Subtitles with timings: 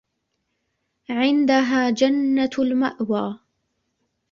[1.09, 3.39] عندها جنة المأوى